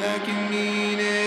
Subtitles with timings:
[0.00, 1.19] like you mean it.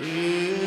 [0.00, 0.63] Yeah.